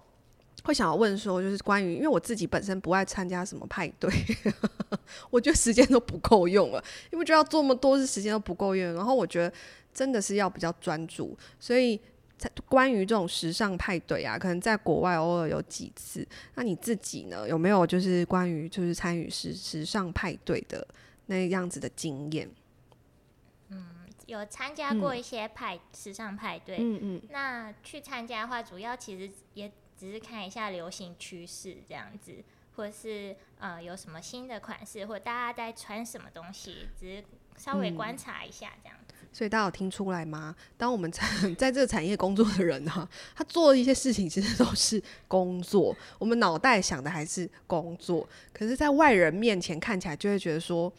[0.62, 4.10] 会想要问说，就是关于，因为我自己本身不爱参加什么派对，
[5.30, 8.94] 我觉得时间都不够用了，因为就要做那么多是，时间都不够用。
[8.94, 9.52] 然后我觉得
[9.94, 11.98] 真的是要比较专注，所以
[12.68, 16.26] 关于这种时尚派对啊，可能在国外偶尔有几次。
[16.54, 20.86] 那你自己呢，有没有就是关于就是参与时时尚派对的
[21.26, 22.50] 那样子的经验？
[23.70, 23.86] 嗯，
[24.26, 29.72] 有参加过一些派、嗯、时尚派对，嗯嗯，那去参加的话，主要其实也。
[30.00, 32.32] 只是看一下流行趋势这样子，
[32.74, 37.24] 或者是呃有什么新的款式，或者大家在穿什么东西，只是
[37.58, 39.14] 稍微观察一下这样子。
[39.20, 40.56] 嗯、所以大家有听出来吗？
[40.78, 41.22] 当我们在
[41.58, 50.90] 在这个产业工作的人呢、啊，他做的一些事情其实都是工作，我们脑袋想的还是工作，可是，在外人面前看起来就会觉得说，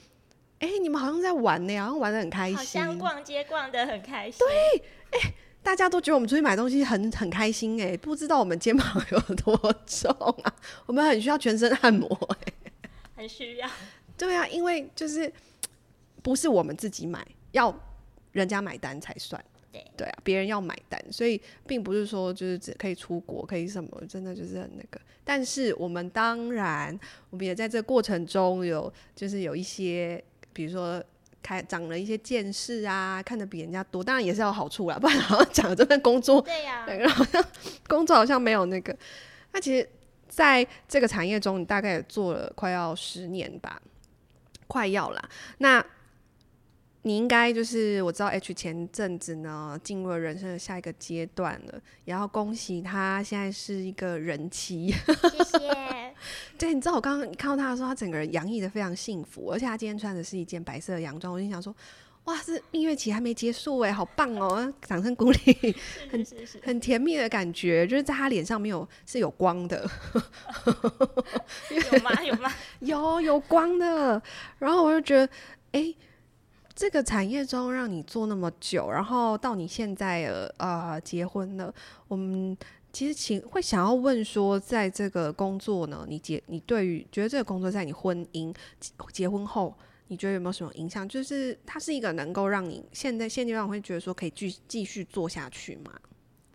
[0.59, 4.37] 哎、欸，你们好像在玩呢，好像玩的很开心，好像逛街逛的很开心。
[4.39, 5.33] 对，哎、欸。
[5.63, 10.11] 大家都觉得我们出去买东西很很开心哎、欸，不知道我们肩膀有多重
[10.43, 10.55] 啊！
[10.87, 13.69] 我们很需要全身按摩哎、欸，很需要。
[14.17, 15.31] 对啊，因为就是
[16.23, 17.73] 不是我们自己买，要
[18.31, 19.43] 人家买单才算。
[19.71, 24.99] 对对啊，别人要买单，所以并不是说就是只可以出国，可以什么，真的就是很那个。
[25.23, 31.01] 但是我们当然，我们也在这过程中有就是有一些，比如说。
[31.41, 34.97] 开长了一些见识啊，看得比人家多，当然也是有好处啦。
[34.99, 37.43] 不然好像讲的这份工作，对呀、啊，然后好像
[37.87, 38.95] 工作好像没有那个。
[39.51, 39.87] 那其实
[40.29, 43.81] 在这个产业中，你大概也做了快要十年吧，
[44.67, 45.29] 快要啦。
[45.57, 45.83] 那
[47.01, 54.91] 你应该就是我知道 H 前阵子呢进入了人生的下一个阶段了，也要恭喜他现在是一个人妻。
[54.91, 56.00] 谢谢。
[56.57, 61.75] 对，你知道我刚刚看到他的时候，他整个人洋溢的非常幸福，而且他今天穿的是一件白色的洋装，我就想说，
[62.25, 65.75] 哇，这蜜月期还没结束哎，好棒哦，掌声鼓励，
[66.11, 66.25] 很
[66.63, 69.89] 很甜蜜的感觉，就是在他脸上没有是有光的，
[71.69, 72.23] 有吗？
[72.23, 72.51] 有吗？
[72.79, 74.21] 有有光的，
[74.59, 75.25] 然后我就觉得，
[75.71, 75.97] 哎、欸。
[76.73, 81.71] 这个产业中让你做那么久，然后到你现在呃呃结婚了，
[82.07, 82.57] 我们
[82.91, 88.53] 其实请会想要问说，在这个工作呢，你结你对于觉得这个工作在你婚姻
[89.11, 89.75] 结婚后，
[90.07, 91.07] 你觉得有没有什么影响？
[91.07, 95.99] 就是它是一个能够让你现在现阶段会觉得说可以继继续做下去吗？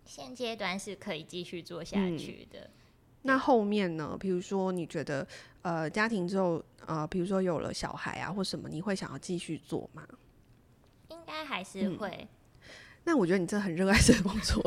[0.04, 2.60] 现阶段是可以继续做下去的。
[2.60, 2.70] 嗯
[3.22, 4.16] 那后面呢？
[4.20, 5.26] 比如说，你觉得
[5.62, 10.06] 呃，家庭之后呃，比如说有了小孩啊，或什么，你会想要继续做吗？
[11.08, 12.08] 应该还是会。
[12.08, 12.28] 嗯、
[13.06, 14.60] 那我觉得你真的很热爱这个工作。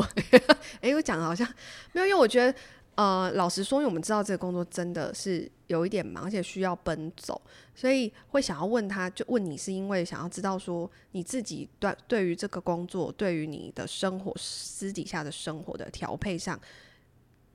[0.81, 1.47] 哎、欸，我讲的好像
[1.91, 2.57] 没有，因为我觉得
[2.95, 7.39] 呃，老实说，因为我们知道这个工作真的是有一点忙，而且需要奔走，
[7.75, 16.59] 所以会想要问他，就问你是因为想要知道说你自己对对于这个工作，对于你的生活私底下的生活的调配上。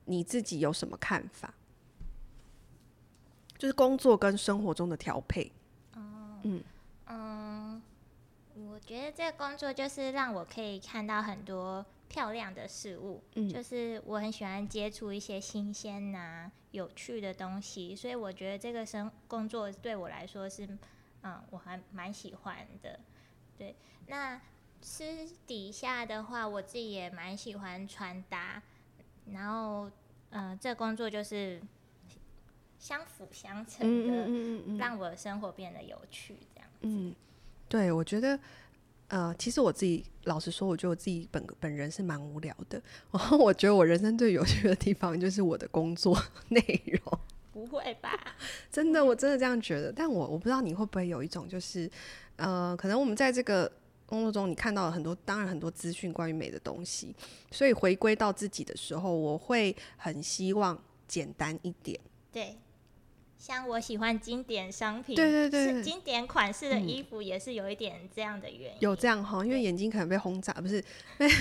[0.07, 1.51] 你自己有什么看法？
[3.57, 5.51] 就是工作跟生活中的调配。
[5.95, 6.63] 嗯嗯
[7.07, 7.44] 嗯，我
[8.85, 13.23] 觉得这个工作就是让我可以看到很多漂亮的事物。
[13.33, 20.67] 嗯，就是我很喜欢接触一些新鲜呐、啊、有趣的东西，所以我觉得这个生工作对我来说是，
[21.23, 22.99] 嗯，我还蛮喜欢的。
[23.57, 23.75] 对，
[24.07, 24.39] 那
[24.81, 25.03] 私
[25.47, 28.61] 底下的话，我自己也蛮喜欢穿搭。
[29.31, 29.89] 然后，
[30.29, 31.59] 嗯、呃，这工作就是
[32.77, 36.77] 相辅相成的，让我的生活变得有趣，这样子。
[36.81, 37.15] 嗯，
[37.67, 38.39] 对，我觉得
[39.07, 42.81] 呃，其实我自己老实说，我觉得我自己本本人是蛮无聊的。
[43.11, 46.17] 然后我觉得我人生最有趣的地方就是我的工作
[46.49, 47.19] 内容。
[47.53, 48.11] 不会吧？
[48.71, 49.91] 真的，我真的这样觉得。
[49.91, 51.89] 但我我不知道你会不会有一种，就是
[52.35, 53.71] 呃，可能我们在这个
[54.05, 57.15] 工作中，你看到了很多，当然很多资讯关于美的东西，
[57.51, 61.99] 所以回归到自己的时候，我会很希望简单一点。
[62.31, 62.57] 对。
[63.37, 68.77] 像我喜欢经典商品，对对对，是经典款式的衣服也是有一点这样的原因。
[68.77, 70.83] 嗯、有这样哈，因为眼睛可能被轰炸，不是，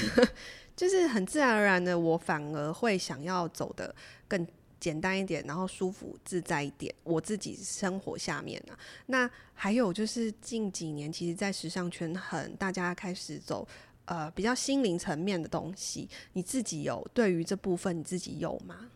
[0.76, 3.94] 就是很自然而然的，我反而会想要走的
[4.28, 4.46] 更
[4.78, 6.94] 简单一点，然后舒服自在一点。
[7.04, 13.66] 我自己生活下面呢、啊，那还有就是近几年，其实，在时尚圈很大家开始走
[14.04, 18.90] 呃比较心灵层面的东西，你自己有对于这部分你自己有吗？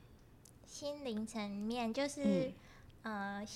[0.67, 2.53] 心灵层面就是。
[3.03, 3.47] 嗯呃，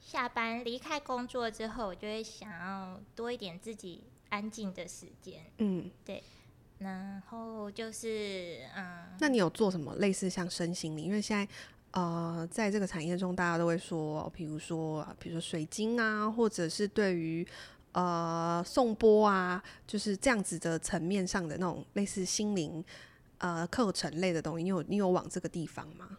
[0.00, 5.44] 下班离开工作之后，我就会想要多一点自己安静的时间。
[5.58, 6.22] 嗯，对。
[6.78, 11.06] 然后就是，嗯，那你有做什么类似像身心灵？
[11.06, 11.48] 因为现在，
[11.92, 17.46] 呃，在这个产业中，大家都会说，比如说，比如说水晶啊，或者是对于
[17.92, 22.84] 呃颂钵啊，就是这样子的层面上的那种类似心灵
[23.38, 26.18] 呃课程类的东西，你有你有往这个地方吗？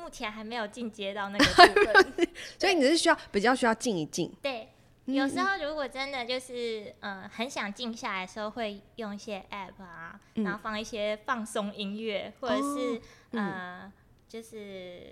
[0.00, 0.02] 嗯。
[0.02, 4.32] 目前还没有进阶到那个 部分，所以你是需要比较需要静一静。
[4.42, 4.68] 对，
[5.04, 13.00] 有时候如果真的就是呃很想静下来的时候，会用一些 app 啊，嗯、然后放一些放松音乐，或者是、哦
[13.32, 13.92] 嗯、呃
[14.28, 15.02] 就是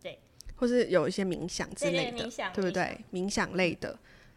[0.00, 0.18] 对，
[0.56, 3.04] 或是有一些冥想之类的，对不对？
[3.12, 3.96] 冥想类的。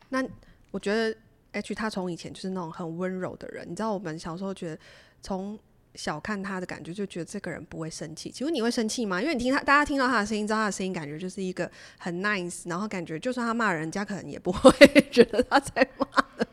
[0.09, 0.23] 那
[0.69, 1.17] 我觉得
[1.53, 4.79] H 他从以前就是那种很温柔的人，你知道我们小时候觉得
[5.21, 5.57] 从。
[5.95, 8.29] 小看他的感觉，就觉得这个人不会生气。
[8.29, 9.21] 请问你会生气吗？
[9.21, 14.71] 因为你听他，大家听到他的声音，知道他的声音，感觉就是一个很 nice，然后感觉就算他骂人家，可能也不会
[15.11, 16.47] 觉得他在骂人。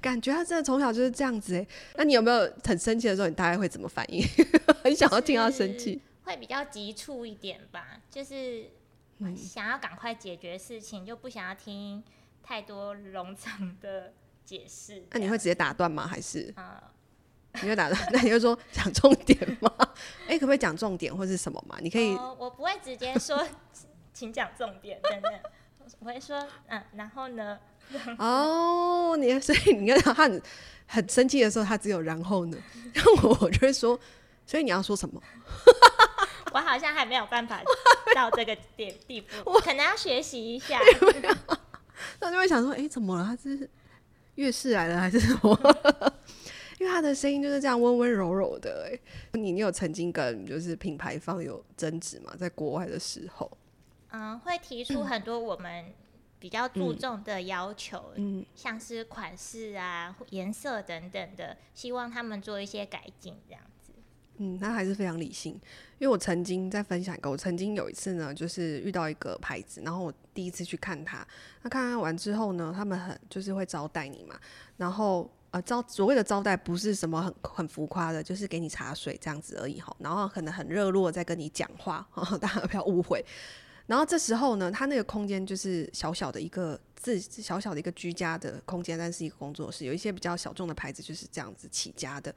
[0.00, 1.68] 感觉他真的从小就是这样子诶。
[1.96, 4.24] 那你有没有很生气的时候，你大概会怎么反应？
[4.82, 8.70] 很想要听他生气，会比较急促一点吧，就是
[9.36, 12.02] 想要赶快解决事情，就不想要听
[12.42, 15.04] 太多冗长的解释。
[15.10, 16.06] 那你会直接打断吗？
[16.06, 16.54] 还是？
[17.62, 19.70] 你就打断， 那你就说讲重点吗？
[20.26, 21.76] 哎、欸，可不可以讲重点或是什么嘛？
[21.80, 23.46] 你可以，哦、我不会直接说，
[24.12, 25.40] 请讲重点，真的，
[26.00, 27.58] 我会说，嗯，然后呢？
[28.18, 30.42] 哦，你 所以你看他很
[30.86, 32.56] 很生气的时候，他只有然后呢？
[32.92, 33.98] 然后我就会说，
[34.44, 35.22] 所以你要说什么？
[36.52, 37.60] 我好像还没有办法
[38.14, 40.80] 到这个点地步，我可能要学习一下。
[42.18, 43.24] 那就会想说，哎、欸，怎么了？
[43.24, 43.68] 他是
[44.36, 45.54] 月事来了还是什么？
[46.78, 49.00] 因为他的声音就是这样温温柔柔的，哎，
[49.32, 52.34] 你你有曾经跟就是品牌方有争执吗？
[52.38, 53.50] 在国外的时候，
[54.10, 55.86] 嗯，会提出很多我们
[56.38, 63.92] 比较注重的要求，嗯，像是款式啊、颜色等等的，希望他们做一些改进，这样子。
[64.36, 65.54] 嗯，他还是非常理性，
[65.98, 71.26] 因为我曾经在分享过，我曾经有一次呢，就是遇到一个牌子，然后我第一次去看他，
[71.62, 74.38] 那看看完之后呢，他们很就是会招待你嘛，
[74.76, 75.30] 然后。
[75.52, 79.96] 呃，招所谓的招待不是什么很很浮夸的，就是给你茶水这样子而已哈。
[80.00, 82.06] 然后可能很热络在跟你讲话，
[82.40, 83.24] 大家不要误会。
[83.86, 92.34] 然后这时候呢，他那个空间就是小小的一个自小小的一个居家的空间，但是一个工作室，有一些比较小众的牌子就是这样子起家的。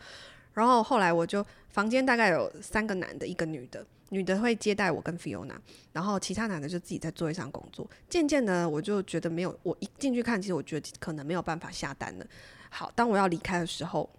[0.54, 5.56] 然后后来我就房间大概有三个男的，一个女的，女的会接待我跟 Fiona，
[5.92, 7.90] 然后其他男的就自己在座位上工作。
[8.08, 12.26] 渐渐的，我就觉得没有，我一进去看，其实我觉得可能没有办法下单了。
[12.70, 14.10] 好，当我要离开的时候，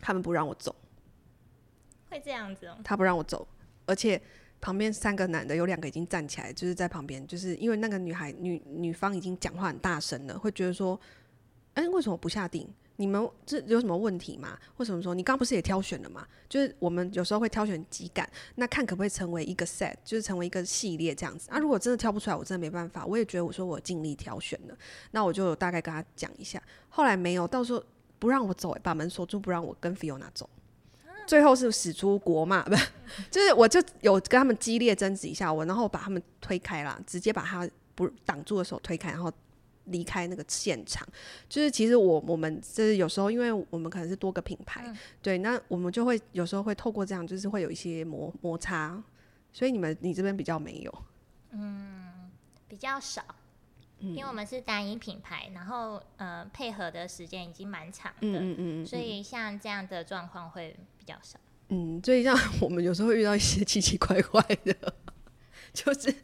[0.00, 0.74] 他们不让我走，
[2.10, 2.76] 会这样子哦？
[2.84, 3.46] 他不让我走，
[3.86, 4.20] 而且
[4.60, 10.98] 旁边三个男的有两个已经站起来，就是在旁边，就是因为那个女孩女女方已经讲话很大声了，会觉得说，
[11.74, 12.68] 哎、欸，为什么不下定？
[12.96, 14.56] 你们这有什么问题吗？
[14.76, 16.26] 为什么说你刚不是也挑选了吗？
[16.48, 21.50] 就是我们有时候会挑选几感，那看可不可以成为一个 set，就是成为一个系列这样子。
[21.50, 23.04] 啊，如果真的挑不出来，我真的没办法。
[23.06, 24.76] 我也觉得我说我尽力挑选了，
[25.12, 26.62] 那我就大概跟他讲一下。
[26.90, 27.82] 后来没有，到时候
[28.18, 30.48] 不让我走，把门锁住，不让我跟 Fiona 走。
[31.26, 32.76] 最后是使出国嘛，不，
[33.30, 39.32] 就是我就有跟他们激烈争执一下，我然后把他们推开了，直接把他不挡住的手推开，然后。
[39.86, 41.06] 离开那个现场，
[41.48, 49.02] 就是其实我我们就是有时候，因为我们可能是多个品牌，嗯、对，那我们就会有时候会透过这样，就是会有一些摩摩擦，
[49.52, 51.04] 所以你们你这边比较没有，
[51.50, 52.30] 嗯，
[52.68, 53.24] 比较少，
[53.98, 64.94] 嗯、因为我们是单一品牌，然后呃配合的时间已经蛮长的，嗯嗯嗯，嗯，所以像这样的状况会比较少，嗯，所以像 我们有时候会遇到一些 奇奇怪怪的，
[65.74, 66.14] 就是。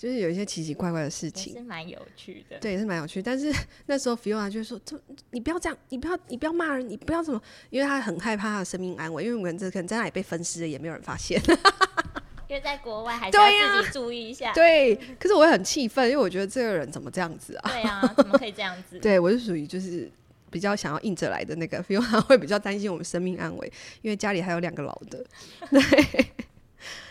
[0.00, 2.58] 就是有一些奇奇怪怪的事情，是蛮有趣的。
[2.58, 3.20] 对，是蛮有趣。
[3.20, 3.52] 但是
[3.84, 4.98] 那时候 Fiona 就说：“这
[5.32, 7.38] 你不要这样，你不要你不要骂人，你不要怎么，
[7.68, 11.38] 因为他很害怕他的生命安危，因为我们这可能在那里被分尸了，也没有人发现。
[12.48, 14.54] ”因为在国外还是要自己注意一下。
[14.54, 17.70] 对，对，可是我也很气愤，因为我觉得这个人怎么这样子啊？
[17.70, 18.98] 对啊，怎么可以这样子？
[19.00, 20.10] 对，我是属于就是
[20.50, 23.70] 比较想要硬着来的那个，Fiona 会比较担心我们生命安危，
[24.00, 25.22] 因为家里还有两个老的。
[25.70, 26.26] 对，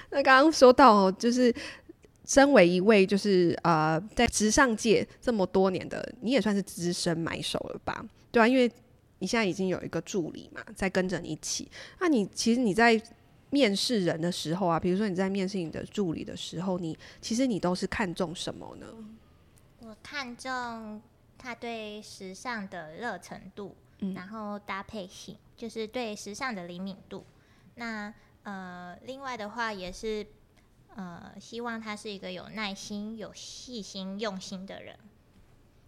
[0.09, 1.53] 那刚刚说到就是
[2.29, 8.05] 身为一位就是呃在时尚界这么多年的，你也算是资深买手了吧？
[8.31, 8.71] 对啊，因为
[9.17, 11.67] 你现在已经有一个助理嘛，在跟着你一起。
[11.99, 13.01] 那你其实你在。
[13.51, 18.85] 面试人的时候啊，比如说你在面试你的助理的时候，你其实你都是看重什么呢？
[19.79, 21.01] 我看重
[21.35, 27.25] 他对时尚的热程度，嗯，然后搭配性，就是对时尚的灵敏度。
[27.73, 28.13] 那
[28.43, 30.23] 呃，另外的话也是
[30.95, 34.97] 呃，希望他是一个有耐心、有细心、用心的人。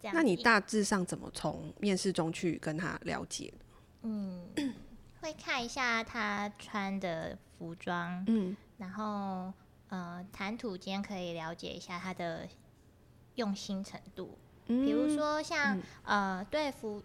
[0.00, 3.52] 这样，那你大致上怎么从面试中去跟他了解？
[4.02, 4.48] 嗯。
[5.20, 9.52] 会看一下他穿的服装，嗯，然后
[9.86, 12.48] 呃，谈吐间可以了解一下他的
[13.36, 14.36] 用心程度。
[14.66, 17.00] 嗯，比如说像、嗯、呃，对服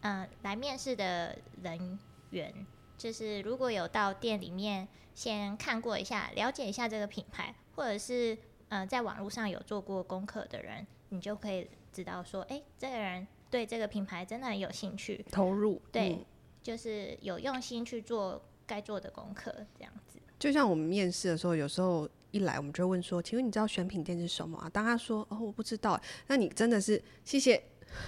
[0.00, 1.96] 呃来面试的人
[2.30, 2.52] 员，
[3.00, 8.36] 就是如果有到店里面先看过一下，了解一下这个品牌，或者是
[8.68, 16.10] 呃在网络上有做过功课的人，你就可以知道说，哎，这个人对这个品牌真的很有兴趣，投入，对。
[16.10, 16.24] 嗯
[16.62, 20.18] 就是有用心去做该做的功课，这样子。
[20.38, 25.98] 就像我们面试的时候，有时候一来我们就问说：“请问你知道选品店是什么啊？”当他说：“哦，我不知道。”
[26.28, 27.60] 那你真的是谢谢，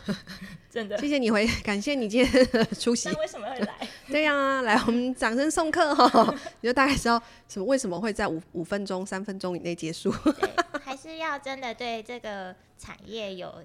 [0.70, 3.09] 真的谢谢你回，感谢你今天出席。
[3.11, 3.89] 那为什么会来？
[4.09, 6.35] 对呀、啊，来我们掌声送客哈、哦！
[6.61, 10.11] 你就大概知道什么为什么会在五五分钟、三分钟以内结束。
[10.83, 13.62] 还是要真的对这个产业有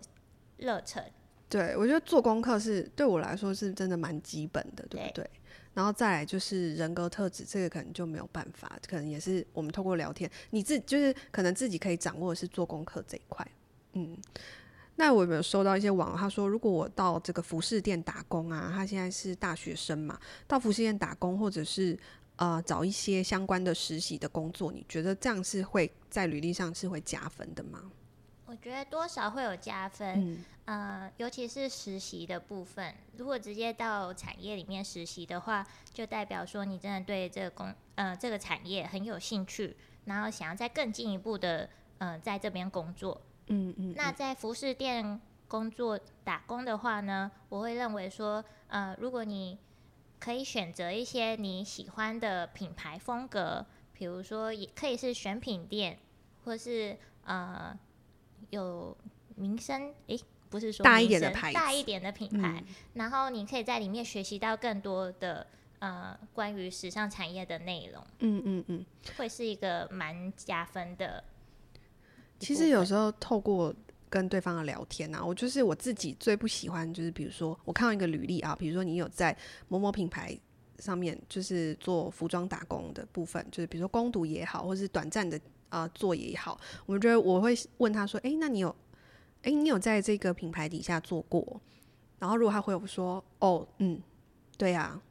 [0.58, 1.04] 热忱。
[1.50, 5.12] 对，我觉得做功课是对我来说是真的蛮基本的，对不对？
[5.24, 5.30] 对。
[5.74, 13.48] 然后再来就是人格特质，这个可能就没有办法，可能也是我们透过聊天，你自就是可能自己可以掌握的是做功课这一块。
[13.94, 14.18] 嗯，
[15.00, 21.98] 那我有没有收到一些网友他说，如果我到这个服饰店打工啊，他现在是大学生嘛，到服饰店打工或者是
[22.38, 27.92] 呃找一些相关的实习的工作，你觉得这样是会在履历上是会加分的吗？
[28.48, 32.96] 我觉得多少会有加分，嗯，呃，尤其是实习的部分。
[33.18, 39.76] 如果直接到产业里面实习的话，就代表说你真的对这个工，呃，这个产业很有兴趣，
[40.06, 43.22] 然后想要再更进一步的，呃，在这边工作。
[43.48, 43.94] 嗯嗯，嗯。
[43.96, 49.58] 那在服饰店工作打工的话呢，我会认为说，呃，如果你
[50.20, 56.00] 可以选择一些你喜欢的品牌风格，比如说也可以是选品店，
[56.46, 57.78] 或是呃。
[58.52, 58.96] 有
[59.36, 60.18] 名声，诶，
[60.50, 65.46] 不是说大一点的牌，大一点的品牌，嗯，然后你可以在里面学习到更多的
[65.80, 68.86] 呃关于时尚产业的内容，嗯嗯嗯，
[69.18, 71.22] 会是一个蛮加分的。
[72.40, 73.74] 其实有时候透过
[74.10, 79.36] 跟对方的聊天啊，我就是我自己最不喜欢就是，比如说我看到一个履历啊，比如说你有在
[79.68, 80.38] 某某品牌
[80.80, 85.40] 上面就是做服装打工的部分，就是比如说攻读也好，或是短暂的。
[85.70, 88.70] 啊、呃，做也好，我觉得我会问他说：“哎、欸，那你有，
[89.42, 91.60] 哎、欸，你有在这个品牌底下做过？”
[92.20, 94.02] 然后如果他回我说：“哦，嗯，
[94.58, 95.02] 对呀、啊。”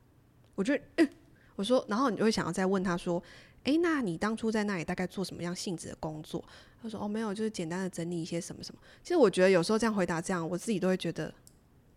[0.57, 1.09] 我觉得、呃，
[1.57, 3.23] 我说，然后你就会想要再问他说
[3.67, 6.43] ：“哎、欸，那你当初在那里大概做什么样性质的工作？”
[6.81, 11.35] 他说：“哦，没有，就是简单的整理一些什么什么。”其实我觉得有时候这样回答这样，我自己都会觉得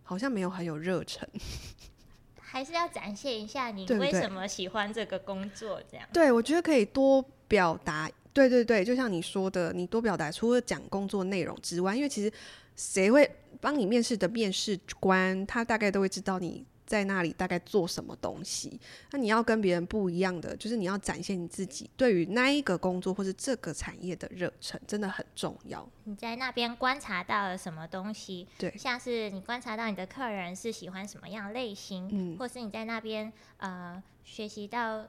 [0.01, 1.29] 好像没有很有热忱。
[2.41, 6.07] 还是要展现一下你为什么喜欢这个工作，这样。
[6.11, 8.09] 对，对，我觉得可以多表达。
[8.33, 12.31] 对对对，就像你说的，你多表达，除了讲工作内容之外，因为其实
[12.75, 13.29] 谁会
[13.61, 18.79] 帮你面试的面试官，他大概都会知道你在那里大概做什么东西。
[19.11, 25.87] 那你要跟别人不一样的，就是你要展现你自己对于那一个工作或是这个产业的热忱，真的很重要。
[26.05, 28.47] 你在那边观察到了什么东西？
[28.57, 35.05] 对，像是你观察到你的客人是喜欢什么样类型，嗯，或是你在那边呃学习到。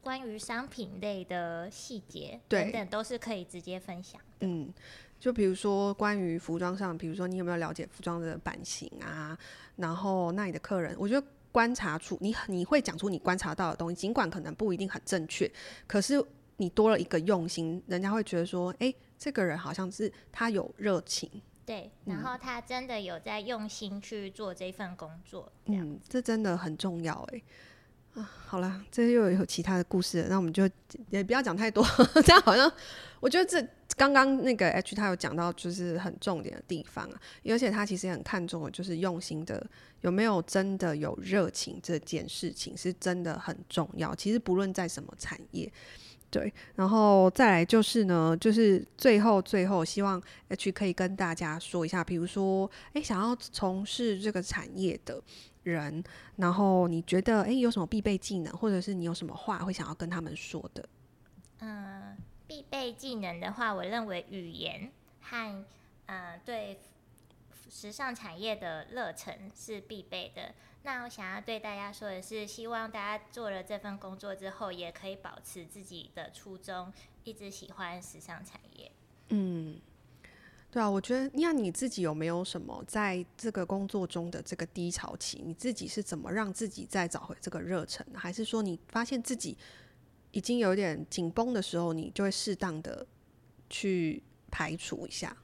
[0.00, 4.18] 关于商品类的细节等等，都是可以直接分享。
[4.40, 4.72] 嗯，
[5.18, 9.36] 就比如说关于服装上，比如说你有没有了解服装的版型啊？
[9.78, 15.50] 然后，那里的客人，我觉得观察出你你会讲出你观察到的东西，尽管可能不一定很正确，
[15.86, 16.22] 可是
[16.56, 21.30] 你多了一个用心，人家会觉得说，哎，这个人好像是他有热情。
[21.64, 25.52] 对，然后他真的有在用心去做这份工作。
[25.66, 27.42] 嗯，这真的很重要哎。
[28.14, 30.68] 啊，好了，这又有其他的故事了，那我们就
[31.10, 31.84] 也不要讲太多，
[32.24, 32.72] 这样好像
[33.20, 33.64] 我觉得这
[33.98, 39.66] 刚刚那个 H 他有讲到，就是很重点的地方啊，而且他其实也很看重的，就是用心的
[40.02, 44.14] 有没有真的有热情这件事情是真的很重要。
[44.14, 45.70] 其实不论在什么产业。
[46.30, 55.22] 对，然后再来就是呢，就是最后最后，希望 H 可以跟大家说一下，比如说，哎，想要从事这个产业的
[55.62, 56.04] 人，
[56.36, 60.86] 然后你觉得，哎，有什么必备技能，或者是你有什么话会想要跟他们说的？
[61.60, 62.14] 嗯，
[62.48, 64.90] 必备技能的话，我认为语言
[65.20, 65.64] 和
[66.06, 66.80] 嗯对
[67.70, 70.54] 时尚产业的热忱是必备的。
[70.84, 76.90] 那我想要对大家说的是，希望大家做了这份工作之后，也可以保持自己的初衷，
[77.24, 78.90] 一直喜欢时尚产业。
[79.28, 79.78] 嗯，
[80.70, 85.42] 对啊，我觉得，那你自己有没有什么在这个工作中的这个低潮期？
[85.44, 88.06] 你自己是怎么让自己再找回这个热忱？
[88.14, 89.58] 还是说你发现自己
[90.32, 93.06] 已经有点紧绷的时候，你就会适当的
[93.68, 95.36] 去排除一下？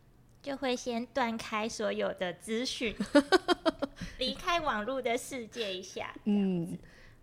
[0.43, 2.95] 就会先断开所有的资讯，
[4.19, 6.15] 离开网络的世界一下。
[6.25, 6.77] 嗯，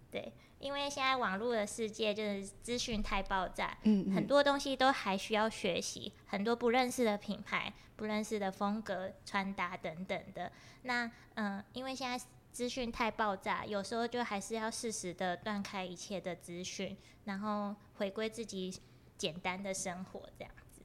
[0.10, 10.52] 对，因为现在网络的世界就是资讯太爆炸，嗯，嗯，很多东西都还需要学习，很多不认识的品牌、不认识的风格、穿搭等等的。
[10.82, 18.74] 那嗯，因为现在资讯太爆炸，有时候就还是要适时的断开一切的资讯，然后回归自己
[19.18, 20.82] 简单的生活，这样子。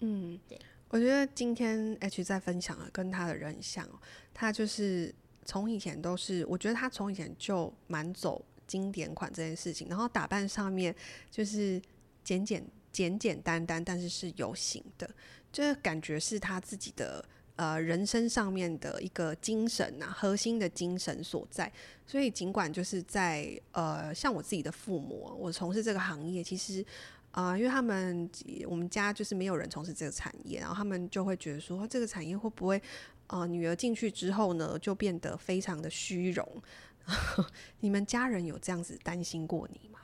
[0.00, 0.58] 嗯，对。
[0.90, 3.86] 我觉得今天 H 在分享的跟他的人很像，
[4.32, 10.94] 他就是从以前都是，我觉得他从以前就蛮走经典款这件事情，然后打扮上面
[11.30, 11.80] 就是
[12.24, 15.08] 简简简简单单，但是是有型的，
[15.52, 17.22] 就是感觉是他自己的
[17.58, 21.70] 呃人生上面的一个精神呐、啊，核心的精神所在。
[22.06, 26.82] 所以尽管就是在呃像我自己的父母，我从事这个行业，其实。
[27.30, 28.28] 啊、呃，因为他们
[28.66, 32.82] 我们家就是没有人从事这个产业，然后他们就会觉得说，这个产业会不会，
[33.26, 36.62] 呃，女儿进去之后呢，就变得非常的虚荣？
[37.80, 40.00] 你们家人有这样子担心过你吗？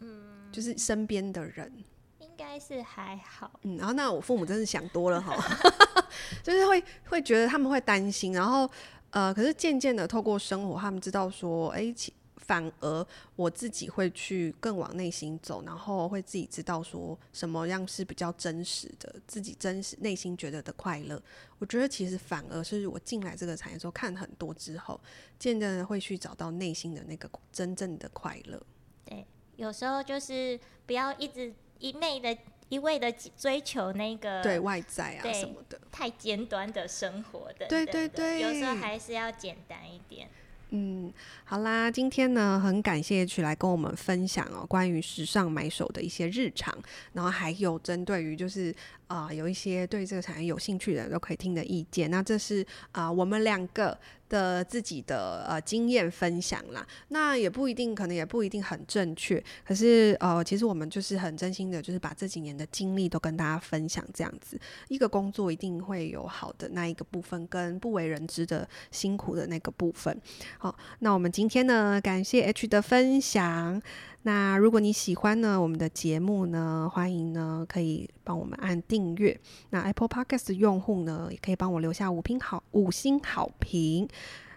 [0.00, 1.72] 嗯，就是身边的人，
[2.18, 3.60] 应该是还好。
[3.62, 5.34] 嗯，然后那我父母真是想多了哈，
[6.42, 8.70] 就是会会觉得他们会担心，然后
[9.10, 12.12] 呃，可是渐渐的透过生活，他们知道说，哎，其。
[12.38, 21.20] 反而我自己会去更往内心走，然后会自己知道说什么样是比较真实的，自己真实内心觉得的快乐。
[21.58, 25.00] 我觉得其实反而是我进来这个产业之后看很多之后，
[25.40, 28.62] 渐渐的会去找到内心的那个真正的快乐。
[29.04, 32.38] 对，有时候就是不要一直一昧的、
[32.68, 37.66] 一味的追求那个对外在啊什么的太尖端的生活的。
[37.66, 40.28] 对对对，有时候还是要简单一点。
[40.70, 41.12] 嗯，
[41.44, 46.76] 好啦，今天呢，很感谢曲来跟我们分享哦，关于时尚买手的一些日常，
[47.12, 48.74] 然后还有针对于就是
[49.06, 52.10] 啊、呃，有一些对这个产业有兴趣的人都可以听的意见。
[52.10, 53.96] 那这是啊、呃，我们两个
[54.28, 56.86] 的自己的呃经验分享啦。
[57.08, 59.42] 那也不一定，可能也不一定很正确。
[59.64, 64.04] 可是呃，其实我们就是很真心的，就是把这几年的经历都跟大家分享。
[64.14, 64.58] 这样子
[64.88, 70.18] 一个工作一定会有好的那一个部分，跟不为人知的辛苦的那个部分。
[70.58, 73.82] 好，那我们今天呢，感谢 H 的分享。
[74.26, 79.38] 那如果你喜欢呢我们的节目呢，欢迎呢可以帮我们按订阅。
[79.70, 84.08] 那 Apple Podcast 用户呢，也可以帮我留下五评好五星好评。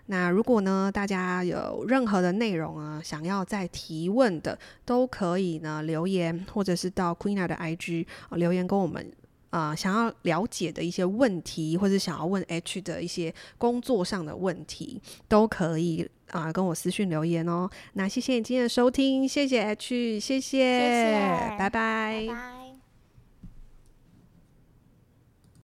[0.08, 9.12] 那如果呢大家有任何的内容啊，想要再提问的，都可以呢留言，或者是到 Queena 的 IG 留言跟我们。
[9.50, 17.70] 啊、呃，想要了解的一些问题，或者想要问 H 的一些工作上的问题，都可以啊、呃、跟我私信留言哦。
[17.94, 22.26] 那谢谢你今天的收听，谢谢 H，谢谢，谢谢，拜拜。
[22.28, 22.59] 拜拜。